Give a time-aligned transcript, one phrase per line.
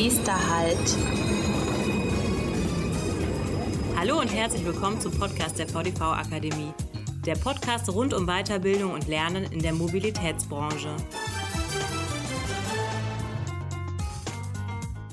[0.00, 0.78] Nächster Halt.
[3.96, 6.72] Hallo und herzlich willkommen zum Podcast der VDV Akademie.
[7.26, 10.94] Der Podcast rund um Weiterbildung und Lernen in der Mobilitätsbranche.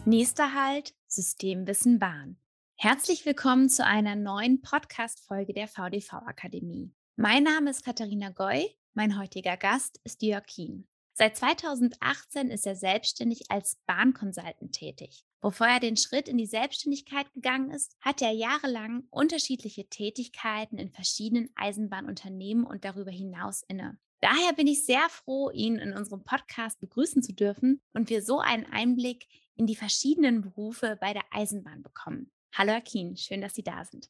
[0.05, 2.37] Nächster Halt, Systemwissen Bahn.
[2.75, 6.93] Herzlich willkommen zu einer neuen Podcast-Folge der VDV Akademie.
[7.15, 10.87] Mein Name ist Katharina Goy, mein heutiger Gast ist Jörg Kien.
[11.17, 15.25] Seit 2018 ist er selbstständig als Bahnconsultant tätig.
[15.39, 20.91] Bevor er den Schritt in die Selbstständigkeit gegangen ist, hatte er jahrelang unterschiedliche Tätigkeiten in
[20.91, 23.97] verschiedenen Eisenbahnunternehmen und darüber hinaus inne.
[24.19, 28.39] Daher bin ich sehr froh, ihn in unserem Podcast begrüßen zu dürfen und wir so
[28.41, 32.29] einen Einblick in die verschiedenen Berufe bei der Eisenbahn bekommen.
[32.53, 34.09] Hallo Kien, schön, dass Sie da sind.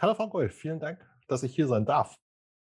[0.00, 2.18] Hallo Frau Goll, vielen Dank, dass ich hier sein darf.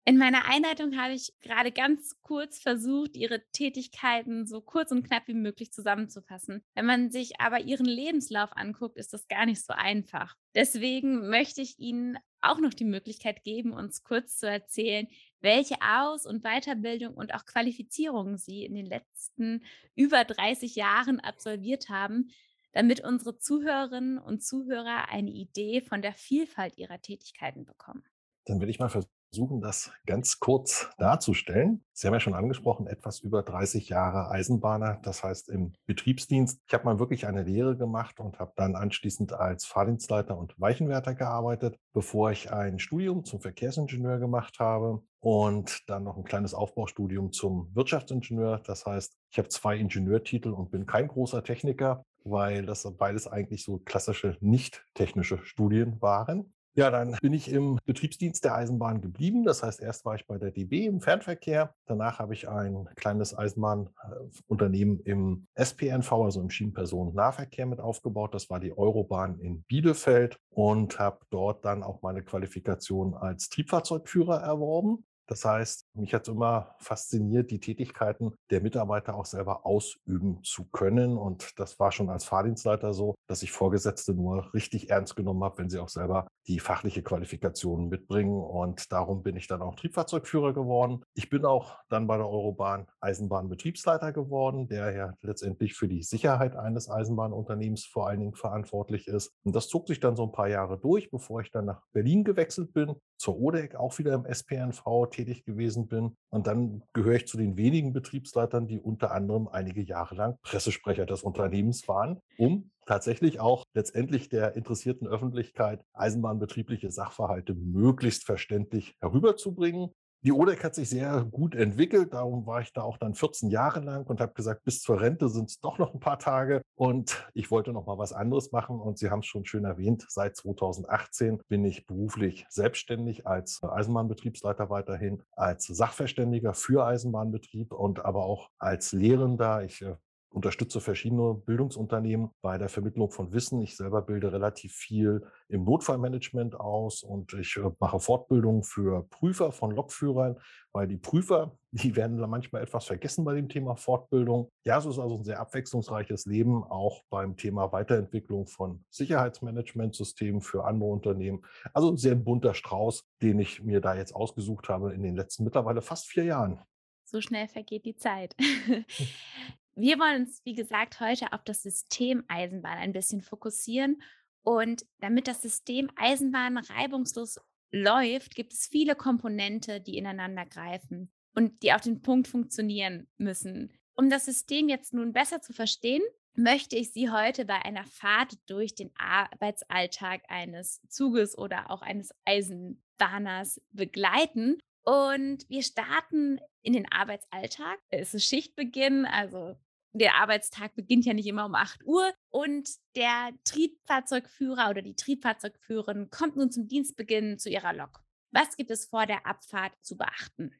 [0.05, 5.27] In meiner Einleitung habe ich gerade ganz kurz versucht, Ihre Tätigkeiten so kurz und knapp
[5.27, 6.61] wie möglich zusammenzufassen.
[6.73, 10.35] Wenn man sich aber Ihren Lebenslauf anguckt, ist das gar nicht so einfach.
[10.55, 15.07] Deswegen möchte ich Ihnen auch noch die Möglichkeit geben, uns kurz zu erzählen,
[15.39, 19.63] welche Aus- und Weiterbildung und auch Qualifizierungen Sie in den letzten
[19.95, 22.29] über 30 Jahren absolviert haben,
[22.73, 28.03] damit unsere Zuhörerinnen und Zuhörer eine Idee von der Vielfalt Ihrer Tätigkeiten bekommen.
[28.45, 29.22] Dann will ich mal versuchen,
[29.61, 31.83] das ganz kurz darzustellen.
[31.91, 36.61] Sie haben ja schon angesprochen, etwas über 30 Jahre Eisenbahner, das heißt im Betriebsdienst.
[36.67, 41.15] Ich habe mal wirklich eine Lehre gemacht und habe dann anschließend als Fahrdienstleiter und Weichenwärter
[41.15, 47.31] gearbeitet, bevor ich ein Studium zum Verkehrsingenieur gemacht habe und dann noch ein kleines Aufbaustudium
[47.31, 48.61] zum Wirtschaftsingenieur.
[48.65, 53.63] Das heißt, ich habe zwei Ingenieurtitel und bin kein großer Techniker, weil das beides eigentlich
[53.63, 56.53] so klassische nicht technische Studien waren.
[56.75, 59.43] Ja, dann bin ich im Betriebsdienst der Eisenbahn geblieben.
[59.43, 61.75] Das heißt, erst war ich bei der DB im Fernverkehr.
[61.85, 68.33] Danach habe ich ein kleines Eisenbahnunternehmen im SPNV, also im Schienenpersonennahverkehr mit aufgebaut.
[68.33, 74.41] Das war die Eurobahn in Bielefeld und habe dort dann auch meine Qualifikation als Triebfahrzeugführer
[74.41, 75.05] erworben.
[75.27, 80.65] Das heißt, mich hat es immer fasziniert, die Tätigkeiten der Mitarbeiter auch selber ausüben zu
[80.65, 81.17] können.
[81.17, 85.59] Und das war schon als Fahrdienstleiter so, dass ich Vorgesetzte nur richtig ernst genommen habe,
[85.59, 88.41] wenn sie auch selber die fachliche Qualifikation mitbringen.
[88.41, 91.03] Und darum bin ich dann auch Triebfahrzeugführer geworden.
[91.13, 96.55] Ich bin auch dann bei der Eurobahn Eisenbahnbetriebsleiter geworden, der ja letztendlich für die Sicherheit
[96.55, 99.31] eines Eisenbahnunternehmens vor allen Dingen verantwortlich ist.
[99.43, 102.23] Und das zog sich dann so ein paar Jahre durch, bevor ich dann nach Berlin
[102.23, 106.15] gewechselt bin, zur ODEC, auch wieder im SPNV tätig gewesen bin.
[106.29, 111.05] Und dann gehöre ich zu den wenigen Betriebsleitern, die unter anderem einige Jahre lang Pressesprecher
[111.05, 119.89] des Unternehmens waren, um tatsächlich auch letztendlich der interessierten Öffentlichkeit eisenbahnbetriebliche Sachverhalte möglichst verständlich herüberzubringen.
[120.25, 123.81] Die ODEC hat sich sehr gut entwickelt, darum war ich da auch dann 14 Jahre
[123.81, 126.61] lang und habe gesagt, bis zur Rente sind es doch noch ein paar Tage.
[126.75, 128.79] Und ich wollte noch mal was anderes machen.
[128.79, 134.69] Und Sie haben es schon schön erwähnt, seit 2018 bin ich beruflich selbstständig als Eisenbahnbetriebsleiter
[134.69, 139.65] weiterhin, als Sachverständiger für Eisenbahnbetrieb und aber auch als Lehrender.
[139.65, 139.97] Ich äh,
[140.33, 143.61] unterstütze verschiedene Bildungsunternehmen bei der Vermittlung von Wissen.
[143.61, 149.51] Ich selber bilde relativ viel im Notfallmanagement aus und ich äh, mache Fortbildungen für Prüfer
[149.51, 150.37] von Lokführern,
[150.71, 154.49] weil die Prüfer, die werden manchmal etwas vergessen bei dem Thema Fortbildung.
[154.65, 160.65] Ja, es ist also ein sehr abwechslungsreiches Leben, auch beim Thema Weiterentwicklung von Sicherheitsmanagementsystemen für
[160.65, 161.43] andere Unternehmen.
[161.73, 165.43] Also ein sehr bunter Strauß, den ich mir da jetzt ausgesucht habe in den letzten
[165.43, 166.59] mittlerweile fast vier Jahren.
[167.05, 168.35] So schnell vergeht die Zeit.
[169.75, 174.01] Wir wollen uns, wie gesagt, heute auf das System Eisenbahn ein bisschen fokussieren.
[174.43, 177.39] Und damit das System Eisenbahn reibungslos
[177.71, 183.73] läuft, gibt es viele Komponente, die ineinander greifen und die auf den Punkt funktionieren müssen.
[183.95, 186.03] Um das System jetzt nun besser zu verstehen,
[186.35, 192.13] möchte ich Sie heute bei einer Fahrt durch den Arbeitsalltag eines Zuges oder auch eines
[192.25, 197.79] Eisenbahners begleiten und wir starten in den Arbeitsalltag.
[197.89, 199.55] Es ist Schichtbeginn, also
[199.93, 202.11] der Arbeitstag beginnt ja nicht immer um 8 Uhr.
[202.29, 208.03] Und der Triebfahrzeugführer oder die Triebfahrzeugführerin kommt nun zum Dienstbeginn zu ihrer Lok.
[208.31, 210.51] Was gibt es vor der Abfahrt zu beachten?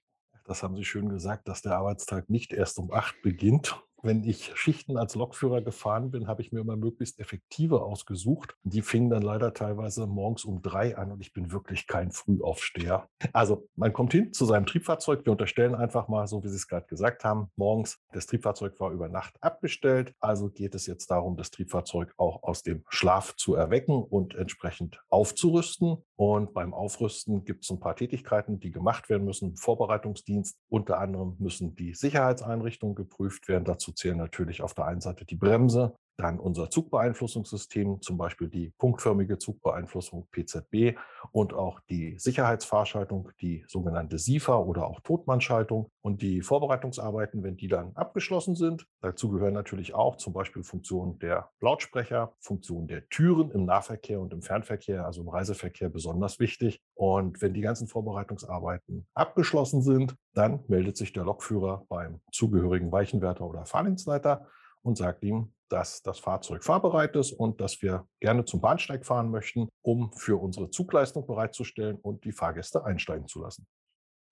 [0.46, 4.52] Das haben Sie schön gesagt, dass der Arbeitstag nicht erst um 8 beginnt wenn ich
[4.56, 8.56] Schichten als Lokführer gefahren bin, habe ich mir immer möglichst effektive ausgesucht.
[8.64, 13.08] Die fingen dann leider teilweise morgens um drei an und ich bin wirklich kein Frühaufsteher.
[13.32, 15.26] Also man kommt hin zu seinem Triebfahrzeug.
[15.26, 18.92] Wir unterstellen einfach mal, so wie Sie es gerade gesagt haben, morgens, das Triebfahrzeug war
[18.92, 20.14] über Nacht abgestellt.
[20.20, 25.02] Also geht es jetzt darum, das Triebfahrzeug auch aus dem Schlaf zu erwecken und entsprechend
[25.10, 26.04] aufzurüsten.
[26.26, 29.58] Und beim Aufrüsten gibt es ein paar Tätigkeiten, die gemacht werden müssen.
[29.58, 30.58] Vorbereitungsdienst.
[30.70, 33.66] Unter anderem müssen die Sicherheitseinrichtungen geprüft werden.
[33.66, 38.72] Dazu zählen natürlich auf der einen Seite die Bremse, dann unser Zugbeeinflussungssystem, zum Beispiel die
[38.78, 40.98] punktförmige Zugbeeinflussung PZB
[41.32, 47.68] und auch die Sicherheitsfahrschaltung, die sogenannte SIFA oder auch Totmannschaltung und die Vorbereitungsarbeiten, wenn die
[47.68, 48.88] dann abgeschlossen sind.
[49.02, 54.34] Dazu gehören natürlich auch zum Beispiel Funktionen der Lautsprecher, Funktionen der Türen im Nahverkehr und
[54.34, 56.82] im Fernverkehr, also im Reiseverkehr besonders wichtig.
[56.94, 63.46] Und wenn die ganzen Vorbereitungsarbeiten abgeschlossen sind, dann meldet sich der Lokführer beim zugehörigen Weichenwärter
[63.46, 64.48] oder Fahrdienstleiter
[64.84, 69.32] und sagt ihm, dass das Fahrzeug fahrbereit ist und dass wir gerne zum Bahnsteig fahren
[69.32, 73.66] möchten, um für unsere Zugleistung bereitzustellen und die Fahrgäste einsteigen zu lassen.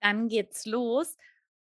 [0.01, 1.17] Dann geht's los.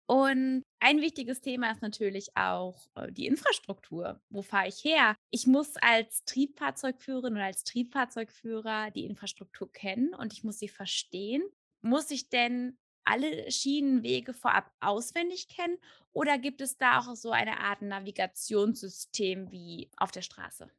[0.07, 4.19] Und ein wichtiges Thema ist natürlich auch äh, die Infrastruktur.
[4.31, 5.15] Wo fahre ich her?
[5.29, 11.43] Ich muss als Triebfahrzeugführerin oder als Triebfahrzeugführer die Infrastruktur kennen und ich muss sie verstehen.
[11.81, 12.79] Muss ich denn
[13.09, 15.77] alle Schienenwege vorab auswendig kennen
[16.13, 20.69] oder gibt es da auch so eine Art Navigationssystem wie auf der Straße?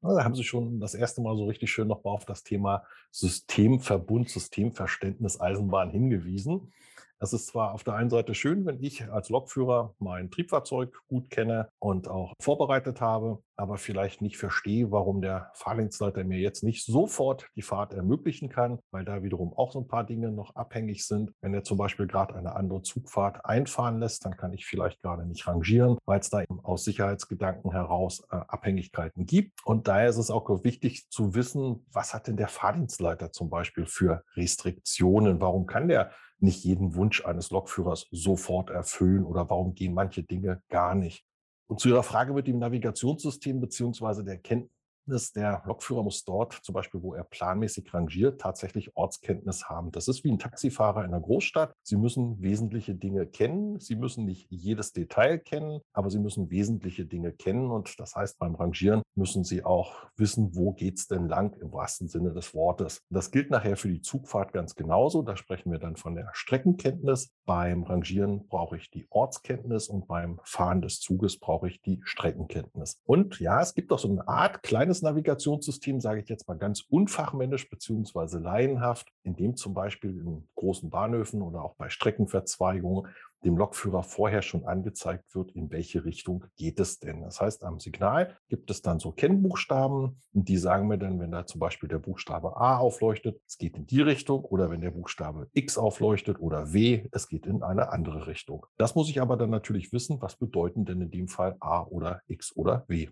[0.00, 4.30] Da haben Sie schon das erste Mal so richtig schön nochmal auf das Thema Systemverbund,
[4.30, 6.72] Systemverständnis Eisenbahn hingewiesen.
[7.20, 11.30] Es ist zwar auf der einen Seite schön, wenn ich als Lokführer mein Triebfahrzeug gut
[11.30, 16.86] kenne und auch vorbereitet habe, aber vielleicht nicht verstehe, warum der Fahrdienstleiter mir jetzt nicht
[16.86, 21.04] sofort die Fahrt ermöglichen kann, weil da wiederum auch so ein paar Dinge noch abhängig
[21.06, 21.32] sind.
[21.40, 25.26] Wenn er zum Beispiel gerade eine andere Zugfahrt einfahren lässt, dann kann ich vielleicht gerade
[25.26, 29.58] nicht rangieren, weil es da eben aus Sicherheitsgedanken heraus äh, Abhängigkeiten gibt.
[29.64, 33.86] Und daher ist es auch wichtig zu wissen, was hat denn der Fahrdienstleiter zum Beispiel
[33.86, 35.40] für Restriktionen?
[35.40, 40.62] Warum kann der nicht jeden Wunsch eines Lokführers sofort erfüllen oder warum gehen manche Dinge
[40.68, 41.24] gar nicht.
[41.66, 44.77] Und zu Ihrer Frage mit dem Navigationssystem beziehungsweise der Kenntnis
[45.08, 49.90] Kenntnis, der Lokführer muss dort, zum Beispiel, wo er planmäßig rangiert, tatsächlich Ortskenntnis haben.
[49.90, 51.72] Das ist wie ein Taxifahrer in einer Großstadt.
[51.82, 53.80] Sie müssen wesentliche Dinge kennen.
[53.80, 57.70] Sie müssen nicht jedes Detail kennen, aber Sie müssen wesentliche Dinge kennen.
[57.70, 61.72] Und das heißt, beim Rangieren müssen Sie auch wissen, wo geht es denn lang im
[61.72, 63.00] wahrsten Sinne des Wortes.
[63.08, 65.22] Das gilt nachher für die Zugfahrt ganz genauso.
[65.22, 67.30] Da sprechen wir dann von der Streckenkenntnis.
[67.46, 73.00] Beim Rangieren brauche ich die Ortskenntnis und beim Fahren des Zuges brauche ich die Streckenkenntnis.
[73.04, 76.56] Und ja, es gibt auch so eine Art kleines modernes Navigationssystem, sage ich jetzt mal
[76.56, 83.08] ganz unfachmännisch beziehungsweise laienhaft, in dem zum Beispiel in großen Bahnhöfen oder auch bei Streckenverzweigungen
[83.44, 87.22] dem Lokführer vorher schon angezeigt wird, in welche Richtung geht es denn.
[87.22, 91.30] Das heißt, am Signal gibt es dann so Kennbuchstaben und die sagen mir dann, wenn
[91.30, 94.90] da zum Beispiel der Buchstabe A aufleuchtet, es geht in die Richtung oder wenn der
[94.90, 98.66] Buchstabe X aufleuchtet oder W, es geht in eine andere Richtung.
[98.76, 102.22] Das muss ich aber dann natürlich wissen, was bedeuten denn in dem Fall A oder
[102.26, 103.08] X oder W.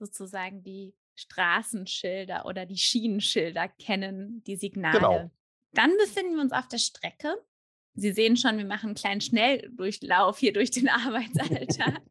[0.00, 4.98] Sozusagen die Straßenschilder oder die Schienenschilder kennen, die Signale.
[4.98, 5.30] Genau.
[5.72, 7.34] Dann befinden wir uns auf der Strecke.
[7.94, 12.02] Sie sehen schon, wir machen einen kleinen Schnelldurchlauf hier durch den Arbeitsalltag.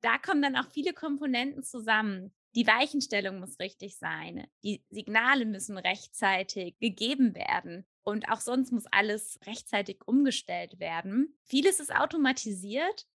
[0.00, 2.34] da kommen dann auch viele Komponenten zusammen.
[2.54, 4.46] Die Weichenstellung muss richtig sein.
[4.62, 7.84] Die Signale müssen rechtzeitig gegeben werden.
[8.04, 11.36] Und auch sonst muss alles rechtzeitig umgestellt werden.
[11.42, 13.06] Vieles ist automatisiert,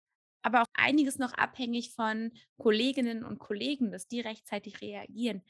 [0.43, 5.43] aber auch einiges noch abhängig von Kolleginnen und Kollegen, dass die rechtzeitig reagieren.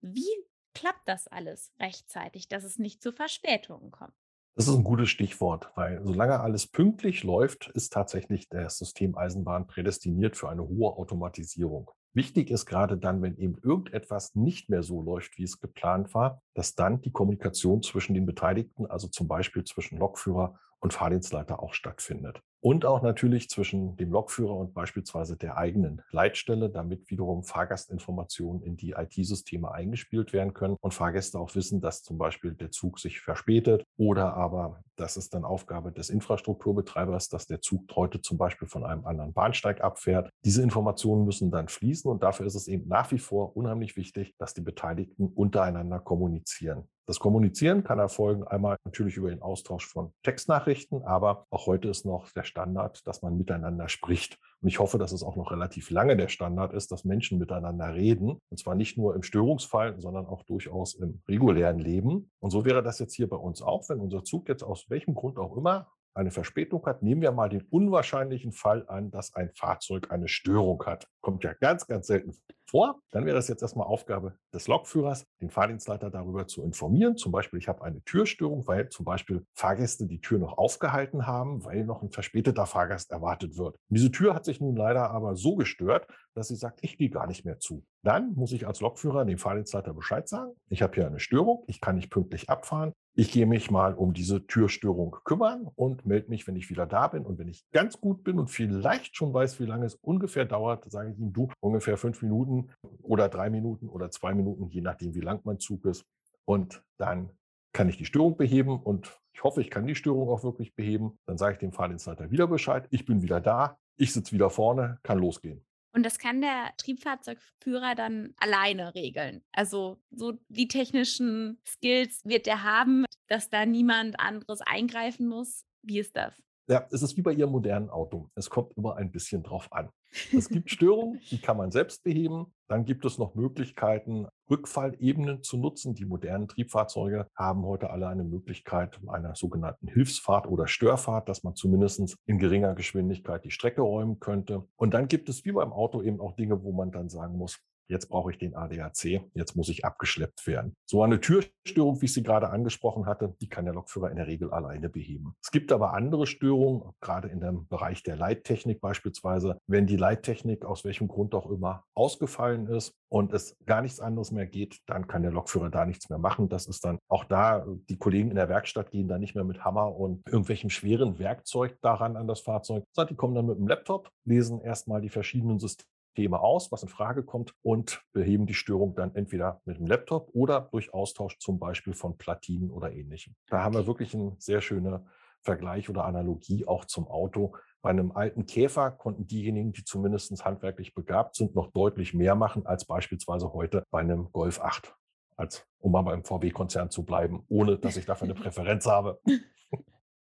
[0.00, 0.30] Wie
[0.74, 4.14] klappt das alles rechtzeitig, dass es nicht zu Verspätungen kommt?
[4.56, 9.66] Das ist ein gutes Stichwort, weil solange alles pünktlich läuft, ist tatsächlich das System Eisenbahn
[9.66, 11.90] prädestiniert für eine hohe Automatisierung.
[12.12, 16.40] Wichtig ist gerade dann, wenn eben irgendetwas nicht mehr so läuft, wie es geplant war,
[16.54, 21.74] dass dann die Kommunikation zwischen den Beteiligten, also zum Beispiel zwischen Lokführer und Fahrdienstleiter auch
[21.74, 22.40] stattfindet.
[22.64, 28.78] Und auch natürlich zwischen dem Lokführer und beispielsweise der eigenen Leitstelle, damit wiederum Fahrgastinformationen in
[28.78, 33.20] die IT-Systeme eingespielt werden können und Fahrgäste auch wissen, dass zum Beispiel der Zug sich
[33.20, 38.66] verspätet oder aber, das ist dann Aufgabe des Infrastrukturbetreibers, dass der Zug heute zum Beispiel
[38.66, 40.30] von einem anderen Bahnsteig abfährt.
[40.46, 44.34] Diese Informationen müssen dann fließen und dafür ist es eben nach wie vor unheimlich wichtig,
[44.38, 46.88] dass die Beteiligten untereinander kommunizieren.
[47.06, 52.06] Das Kommunizieren kann erfolgen einmal natürlich über den Austausch von Textnachrichten, aber auch heute ist
[52.06, 54.38] noch der Standard, dass man miteinander spricht.
[54.62, 57.94] Und ich hoffe, dass es auch noch relativ lange der Standard ist, dass Menschen miteinander
[57.94, 58.40] reden.
[58.48, 62.30] Und zwar nicht nur im Störungsfall, sondern auch durchaus im regulären Leben.
[62.38, 65.14] Und so wäre das jetzt hier bei uns auch, wenn unser Zug jetzt aus welchem
[65.14, 69.50] Grund auch immer eine Verspätung hat, nehmen wir mal den unwahrscheinlichen Fall an, dass ein
[69.54, 71.08] Fahrzeug eine Störung hat.
[71.20, 72.32] Kommt ja ganz, ganz selten
[72.68, 73.00] vor.
[73.10, 77.16] Dann wäre das jetzt erstmal Aufgabe des Lokführers, den Fahrdienstleiter darüber zu informieren.
[77.16, 81.64] Zum Beispiel, ich habe eine Türstörung, weil zum Beispiel Fahrgäste die Tür noch aufgehalten haben,
[81.64, 83.76] weil noch ein verspäteter Fahrgast erwartet wird.
[83.76, 87.10] Und diese Tür hat sich nun leider aber so gestört, dass sie sagt, ich gehe
[87.10, 87.84] gar nicht mehr zu.
[88.02, 90.52] Dann muss ich als Lokführer dem Fahrdienstleiter Bescheid sagen.
[90.68, 92.92] Ich habe hier eine Störung, ich kann nicht pünktlich abfahren.
[93.16, 97.06] Ich gehe mich mal um diese Türstörung kümmern und melde mich, wenn ich wieder da
[97.06, 97.24] bin.
[97.24, 100.90] Und wenn ich ganz gut bin und vielleicht schon weiß, wie lange es ungefähr dauert,
[100.90, 102.70] sage ich ihm, du, ungefähr fünf Minuten
[103.02, 106.04] oder drei Minuten oder zwei Minuten, je nachdem, wie lang mein Zug ist.
[106.44, 107.30] Und dann
[107.72, 111.18] kann ich die Störung beheben und ich hoffe, ich kann die Störung auch wirklich beheben.
[111.26, 112.88] Dann sage ich dem Fahrdienstleiter wieder Bescheid.
[112.90, 113.78] Ich bin wieder da.
[113.96, 115.64] Ich sitze wieder vorne, kann losgehen.
[115.94, 119.42] Und das kann der Triebfahrzeugführer dann alleine regeln.
[119.52, 125.64] Also so die technischen Skills wird er haben, dass da niemand anderes eingreifen muss.
[125.82, 126.34] Wie ist das?
[126.66, 128.30] Ja, es ist wie bei Ihrem modernen Auto.
[128.34, 129.90] Es kommt immer ein bisschen drauf an.
[130.32, 132.53] Es gibt Störungen, die kann man selbst beheben.
[132.68, 135.94] Dann gibt es noch Möglichkeiten, Rückfallebenen zu nutzen.
[135.94, 141.54] Die modernen Triebfahrzeuge haben heute alle eine Möglichkeit einer sogenannten Hilfsfahrt oder Störfahrt, dass man
[141.54, 144.66] zumindest in geringer Geschwindigkeit die Strecke räumen könnte.
[144.76, 147.60] Und dann gibt es wie beim Auto eben auch Dinge, wo man dann sagen muss,
[147.88, 150.74] Jetzt brauche ich den ADAC, jetzt muss ich abgeschleppt werden.
[150.86, 154.26] So eine Türstörung, wie ich sie gerade angesprochen hatte, die kann der Lokführer in der
[154.26, 155.34] Regel alleine beheben.
[155.42, 160.64] Es gibt aber andere Störungen, gerade in dem Bereich der Leittechnik beispielsweise, wenn die Leittechnik
[160.64, 165.06] aus welchem Grund auch immer ausgefallen ist und es gar nichts anderes mehr geht, dann
[165.06, 166.48] kann der Lokführer da nichts mehr machen.
[166.48, 169.64] Das ist dann auch da, die Kollegen in der Werkstatt gehen da nicht mehr mit
[169.64, 173.68] Hammer und irgendwelchem schweren Werkzeug daran an das Fahrzeug, sondern die kommen dann mit dem
[173.68, 178.54] Laptop, lesen erstmal die verschiedenen Systeme Thema aus, was in Frage kommt und beheben die
[178.54, 183.34] Störung dann entweder mit dem Laptop oder durch Austausch zum Beispiel von Platinen oder ähnlichem.
[183.48, 185.06] Da haben wir wirklich einen sehr schönen
[185.42, 187.54] Vergleich oder Analogie auch zum Auto.
[187.82, 192.64] Bei einem alten Käfer konnten diejenigen, die zumindest handwerklich begabt sind, noch deutlich mehr machen
[192.66, 194.96] als beispielsweise heute bei einem Golf 8.
[195.36, 199.20] Als, um mal beim VW-Konzern zu bleiben, ohne dass ich dafür eine Präferenz habe.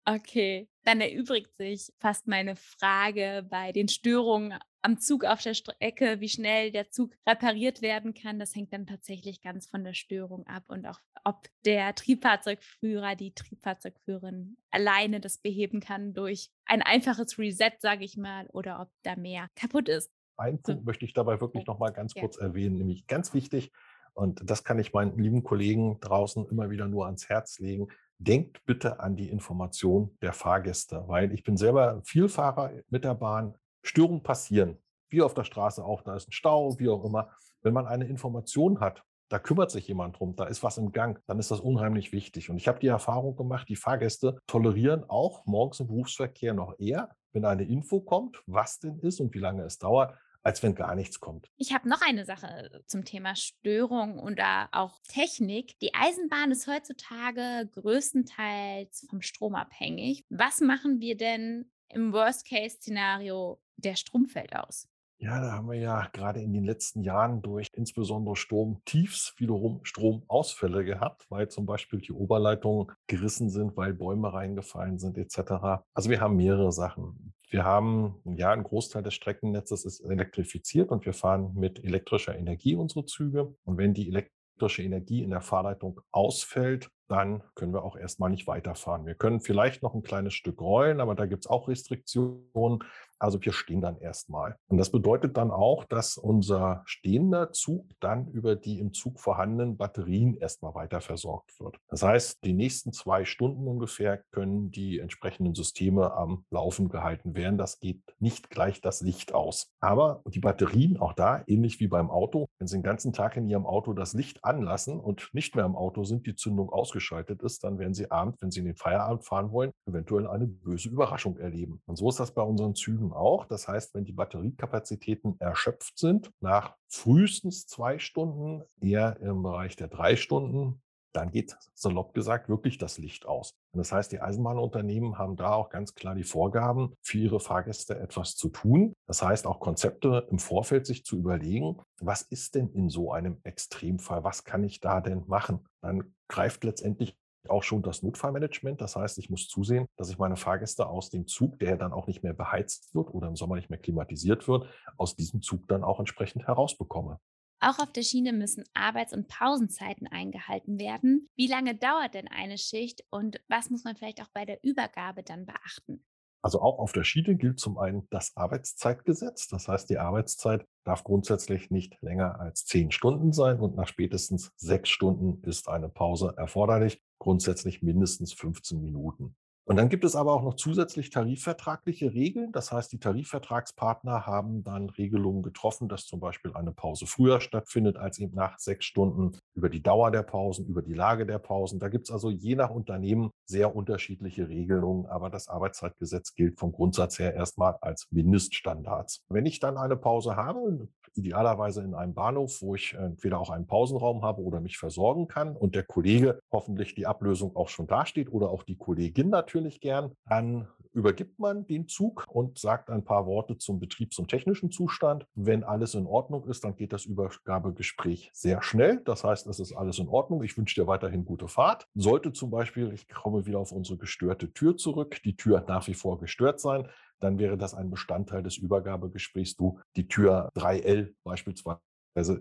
[0.06, 6.20] Okay, dann erübrigt sich fast meine Frage bei den Störungen am Zug auf der Strecke,
[6.20, 8.40] wie schnell der Zug repariert werden kann.
[8.40, 13.36] Das hängt dann tatsächlich ganz von der Störung ab und auch, ob der Triebfahrzeugführer, die
[13.36, 19.16] Triebfahrzeugführerin alleine das beheben kann durch ein einfaches Reset, sage ich mal, oder ob da
[19.16, 20.12] mehr kaputt ist.
[20.38, 20.86] Ein Punkt so.
[20.86, 22.22] möchte ich dabei wirklich oh, noch mal ganz ja.
[22.22, 23.72] kurz erwähnen, nämlich ganz wichtig,
[24.14, 27.88] und das kann ich meinen lieben Kollegen draußen immer wieder nur ans Herz legen.
[28.20, 33.56] Denkt bitte an die Information der Fahrgäste, weil ich bin selber Vielfahrer mit der Bahn.
[33.82, 34.78] Störungen passieren,
[35.10, 37.30] wie auf der Straße auch, da ist ein Stau, wie auch immer.
[37.62, 41.22] Wenn man eine Information hat, da kümmert sich jemand drum, da ist was im Gang,
[41.28, 42.50] dann ist das unheimlich wichtig.
[42.50, 47.10] Und ich habe die Erfahrung gemacht, die Fahrgäste tolerieren auch morgens im Berufsverkehr noch eher,
[47.32, 50.96] wenn eine Info kommt, was denn ist und wie lange es dauert, als wenn gar
[50.96, 51.48] nichts kommt.
[51.58, 55.78] Ich habe noch eine Sache zum Thema Störung und da auch Technik.
[55.80, 60.26] Die Eisenbahn ist heutzutage größtenteils vom Strom abhängig.
[60.30, 64.88] Was machen wir denn im Worst-Case-Szenario, der Strom fällt aus?
[65.22, 70.86] Ja, da haben wir ja gerade in den letzten Jahren durch insbesondere Sturmtiefs wiederum Stromausfälle
[70.86, 75.84] gehabt, weil zum Beispiel die Oberleitungen gerissen sind, weil Bäume reingefallen sind etc.
[75.94, 77.34] Also wir haben mehrere Sachen.
[77.50, 82.76] Wir haben, ja, ein Großteil des Streckennetzes ist elektrifiziert und wir fahren mit elektrischer Energie
[82.76, 83.54] unsere Züge.
[83.66, 88.48] Und wenn die elektrische Energie in der Fahrleitung ausfällt, dann können wir auch erstmal nicht
[88.48, 89.06] weiterfahren.
[89.06, 92.84] Wir können vielleicht noch ein kleines Stück rollen, aber da gibt es auch Restriktionen.
[93.20, 94.56] Also wir stehen dann erstmal.
[94.68, 99.78] Und das bedeutet dann auch, dass unser stehender Zug dann über die im Zug vorhandenen
[99.78, 101.78] Batterien erstmal weiter versorgt wird.
[101.90, 107.58] Das heißt, die nächsten zwei Stunden ungefähr können die entsprechenden Systeme am Laufen gehalten werden.
[107.58, 109.72] Das geht nicht gleich das Licht aus.
[109.80, 113.48] Aber die Batterien, auch da, ähnlich wie beim Auto, wenn Sie den ganzen Tag in
[113.48, 117.64] Ihrem Auto das Licht anlassen und nicht mehr im Auto sind, die Zündung ausgeschaltet ist,
[117.64, 121.38] dann werden Sie abends, wenn Sie in den Feierabend fahren wollen, eventuell eine böse Überraschung
[121.38, 121.82] erleben.
[121.86, 123.46] Und so ist das bei unseren Zügen Batterien auch.
[123.46, 129.88] Das heißt, wenn die Batteriekapazitäten erschöpft sind, nach frühestens zwei Stunden, eher im Bereich der
[129.88, 133.56] drei Stunden, dann geht salopp gesagt wirklich das Licht aus.
[133.74, 138.00] Und das heißt, die Eisenbahnunternehmen haben da auch ganz klar die Vorgaben, für ihre Fahrgäste
[138.00, 138.94] etwas zu tun.
[139.08, 143.40] Das heißt, auch Konzepte im Vorfeld sich zu überlegen, was ist denn in so einem
[143.44, 144.24] Extremfall?
[144.24, 145.66] Was kann ich da denn machen?
[145.82, 147.18] Dann greift letztendlich
[147.48, 148.82] auch schon das Notfallmanagement.
[148.82, 152.08] Das heißt, ich muss zusehen, dass ich meine Fahrgäste aus dem Zug, der dann auch
[152.08, 154.68] nicht mehr beheizt wird oder im Sommer nicht mehr klimatisiert wird,
[154.98, 157.20] aus diesem Zug dann auch entsprechend herausbekomme.
[157.62, 161.30] Auch auf der Schiene müssen Arbeits- und Pausenzeiten eingehalten werden.
[161.36, 165.24] Wie lange dauert denn eine Schicht und was muss man vielleicht auch bei der Übergabe
[165.24, 166.04] dann beachten?
[166.42, 169.50] Also auch auf der Schiene gilt zum einen das Arbeitszeitgesetz.
[169.50, 174.54] Das heißt, die Arbeitszeit darf grundsätzlich nicht länger als zehn Stunden sein und nach spätestens
[174.56, 179.36] sechs Stunden ist eine Pause erforderlich, grundsätzlich mindestens 15 Minuten.
[179.70, 182.52] Und dann gibt es aber auch noch zusätzlich tarifvertragliche Regeln.
[182.52, 187.96] Das heißt, die Tarifvertragspartner haben dann Regelungen getroffen, dass zum Beispiel eine Pause früher stattfindet
[187.96, 191.78] als eben nach sechs Stunden, über die Dauer der Pausen, über die Lage der Pausen.
[191.78, 196.72] Da gibt es also je nach Unternehmen sehr unterschiedliche Regelungen, aber das Arbeitszeitgesetz gilt vom
[196.72, 199.24] Grundsatz her erstmal als Mindeststandards.
[199.30, 203.68] Wenn ich dann eine Pause habe, idealerweise in einem Bahnhof, wo ich entweder auch einen
[203.68, 208.32] Pausenraum habe oder mich versorgen kann und der Kollege hoffentlich die Ablösung auch schon dasteht
[208.32, 213.26] oder auch die Kollegin natürlich gern, dann übergibt man den Zug und sagt ein paar
[213.26, 215.26] Worte zum Betriebs- und technischen Zustand.
[215.36, 219.02] Wenn alles in Ordnung ist, dann geht das Übergabegespräch sehr schnell.
[219.06, 220.44] Das heißt, es ist alles in Ordnung.
[220.44, 221.88] Ich wünsche dir weiterhin gute Fahrt.
[221.94, 225.94] Sollte zum Beispiel, ich komme wieder auf unsere gestörte Tür zurück, die Tür nach wie
[225.94, 226.88] vor gestört sein,
[227.20, 229.56] dann wäre das ein Bestandteil des Übergabegesprächs.
[229.56, 231.80] Du, die Tür 3L beispielsweise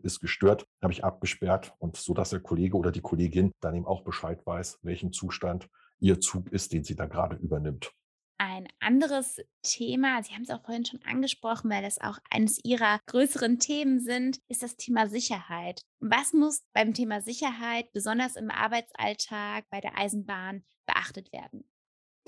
[0.02, 3.86] ist gestört, habe ich abgesperrt und so, dass der Kollege oder die Kollegin dann eben
[3.86, 5.68] auch Bescheid weiß, welchen Zustand
[6.00, 7.92] ihr Zug ist, den sie da gerade übernimmt.
[8.40, 13.00] Ein anderes Thema, Sie haben es auch vorhin schon angesprochen, weil das auch eines Ihrer
[13.06, 15.82] größeren Themen sind, ist das Thema Sicherheit.
[15.98, 21.68] Was muss beim Thema Sicherheit, besonders im Arbeitsalltag bei der Eisenbahn, beachtet werden?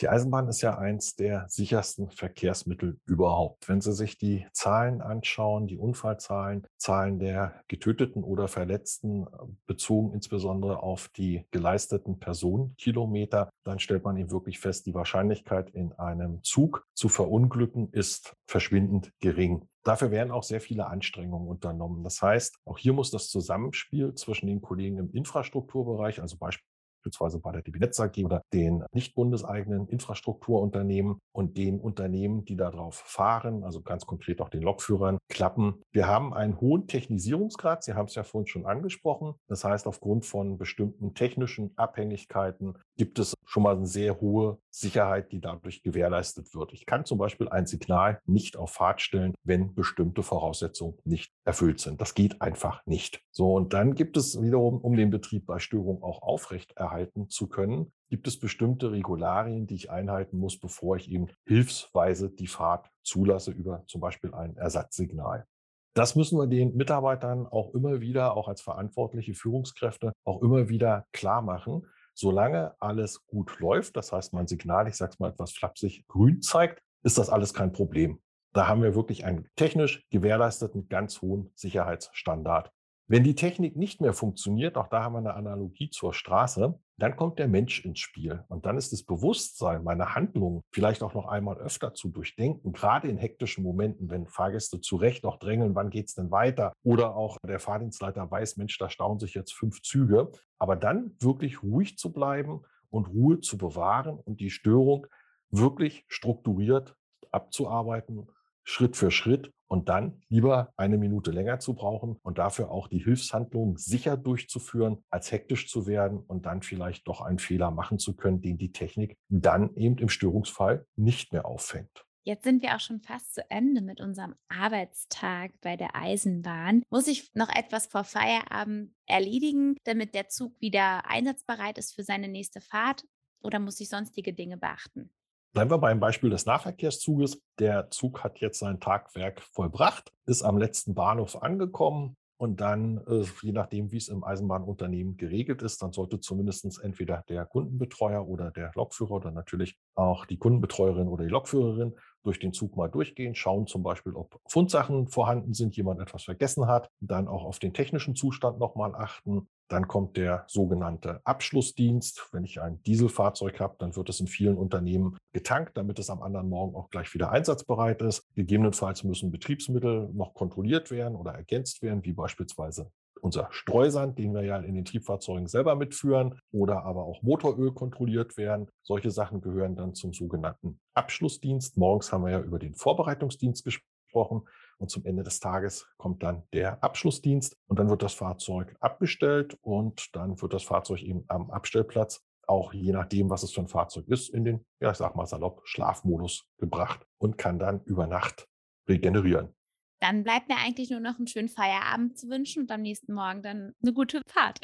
[0.00, 3.69] Die Eisenbahn ist ja eins der sichersten Verkehrsmittel überhaupt.
[3.69, 9.26] Wenn Sie sich die Zahlen anschauen, die Unfallzahlen, Zahlen der Getöteten oder Verletzten,
[9.66, 15.92] bezogen insbesondere auf die geleisteten Personenkilometer, dann stellt man eben wirklich fest, die Wahrscheinlichkeit in
[15.92, 19.69] einem Zug zu verunglücken ist verschwindend gering.
[19.83, 22.04] Dafür werden auch sehr viele Anstrengungen unternommen.
[22.04, 26.70] Das heißt, auch hier muss das Zusammenspiel zwischen den Kollegen im Infrastrukturbereich, also beispielsweise
[27.00, 32.57] beispielsweise bei der DB Netz AG oder den nicht bundeseigenen Infrastrukturunternehmen und den Unternehmen, die
[32.57, 35.83] darauf fahren, also ganz konkret auch den Lokführern, klappen.
[35.92, 37.83] Wir haben einen hohen Technisierungsgrad.
[37.83, 39.35] Sie haben es ja vorhin schon angesprochen.
[39.49, 45.33] Das heißt, aufgrund von bestimmten technischen Abhängigkeiten gibt es schon mal eine sehr hohe Sicherheit,
[45.33, 46.75] die dadurch gewährleistet wird.
[46.75, 51.80] Ich kann zum Beispiel ein Signal nicht auf Fahrt stellen, wenn bestimmte Voraussetzungen nicht erfüllt
[51.80, 52.02] sind.
[52.02, 53.23] Das geht einfach nicht.
[53.30, 57.90] So, und dann gibt es wiederum, um den Betrieb bei Störung auch aufrechterhalten zu können,
[58.11, 63.50] gibt es bestimmte Regularien, die ich einhalten muss, bevor ich eben hilfsweise die Fahrt zulasse
[63.50, 65.47] über zum Beispiel ein Ersatzsignal.
[65.95, 71.06] Das müssen wir den Mitarbeitern auch immer wieder, auch als verantwortliche Führungskräfte, auch immer wieder
[71.13, 75.52] klar machen, Solange alles gut läuft, das heißt, mein Signal, ich sage es mal etwas
[75.52, 78.20] flapsig, grün zeigt, ist das alles kein Problem.
[78.52, 82.73] Da haben wir wirklich einen technisch gewährleisteten, ganz hohen Sicherheitsstandard.
[83.10, 87.16] Wenn die Technik nicht mehr funktioniert, auch da haben wir eine Analogie zur Straße, dann
[87.16, 88.44] kommt der Mensch ins Spiel.
[88.46, 93.08] Und dann ist das Bewusstsein, meine Handlungen vielleicht auch noch einmal öfter zu durchdenken, gerade
[93.08, 96.73] in hektischen Momenten, wenn Fahrgäste zu Recht noch drängeln, wann geht es denn weiter?
[96.84, 100.30] Oder auch der Fahrdienstleiter weiß, Mensch, da stauen sich jetzt fünf Züge.
[100.60, 105.08] Aber dann wirklich ruhig zu bleiben und Ruhe zu bewahren und die Störung
[105.50, 106.94] wirklich strukturiert
[107.32, 108.28] abzuarbeiten
[108.71, 113.02] Schritt für Schritt und dann lieber eine Minute länger zu brauchen und dafür auch die
[113.02, 118.15] Hilfshandlungen sicher durchzuführen, als hektisch zu werden und dann vielleicht doch einen Fehler machen zu
[118.15, 122.04] können, den die Technik dann eben im Störungsfall nicht mehr auffängt.
[122.23, 126.83] Jetzt sind wir auch schon fast zu Ende mit unserem Arbeitstag bei der Eisenbahn.
[126.91, 132.28] Muss ich noch etwas vor Feierabend erledigen, damit der Zug wieder einsatzbereit ist für seine
[132.28, 133.04] nächste Fahrt?
[133.43, 135.11] Oder muss ich sonstige Dinge beachten?
[135.52, 137.43] Bleiben wir beim Beispiel des Nahverkehrszuges.
[137.58, 143.25] Der Zug hat jetzt sein Tagwerk vollbracht, ist am letzten Bahnhof angekommen und dann, äh,
[143.43, 148.50] je nachdem, wie es im Eisenbahnunternehmen geregelt ist, dann sollte zumindest entweder der Kundenbetreuer oder
[148.50, 153.35] der Lokführer oder natürlich auch die Kundenbetreuerin oder die Lokführerin durch den Zug mal durchgehen,
[153.35, 157.73] schauen zum Beispiel, ob Fundsachen vorhanden sind, jemand etwas vergessen hat, dann auch auf den
[157.73, 159.49] technischen Zustand nochmal achten.
[159.69, 162.28] Dann kommt der sogenannte Abschlussdienst.
[162.33, 166.23] Wenn ich ein Dieselfahrzeug habe, dann wird es in vielen Unternehmen getankt, damit es am
[166.23, 168.25] anderen Morgen auch gleich wieder einsatzbereit ist.
[168.35, 172.91] Gegebenenfalls müssen Betriebsmittel noch kontrolliert werden oder ergänzt werden, wie beispielsweise
[173.23, 178.37] unser Streusand, den wir ja in den Triebfahrzeugen selber mitführen, oder aber auch Motoröl kontrolliert
[178.37, 178.69] werden.
[178.83, 181.76] Solche Sachen gehören dann zum sogenannten Abschlussdienst.
[181.76, 184.43] Morgens haben wir ja über den Vorbereitungsdienst gesprochen
[184.78, 189.59] und zum Ende des Tages kommt dann der Abschlussdienst und dann wird das Fahrzeug abgestellt
[189.63, 193.69] und dann wird das Fahrzeug eben am Abstellplatz auch je nachdem, was es für ein
[193.69, 198.09] Fahrzeug ist, in den, ja, ich sag mal salopp, Schlafmodus gebracht und kann dann über
[198.09, 198.49] Nacht
[198.89, 199.54] regenerieren.
[200.00, 203.43] Dann bleibt mir eigentlich nur noch einen schönen Feierabend zu wünschen und am nächsten Morgen
[203.43, 204.58] dann eine gute Fahrt.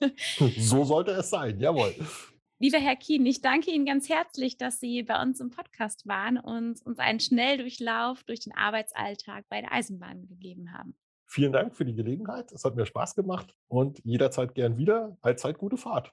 [0.58, 1.94] so sollte es sein, jawohl.
[2.58, 6.38] Lieber Herr Kien, ich danke Ihnen ganz herzlich, dass Sie bei uns im Podcast waren
[6.38, 10.94] und uns einen Schnelldurchlauf durch den Arbeitsalltag bei der Eisenbahn gegeben haben.
[11.26, 12.52] Vielen Dank für die Gelegenheit.
[12.52, 15.16] Es hat mir Spaß gemacht und jederzeit gern wieder.
[15.22, 16.12] Allzeit gute Fahrt.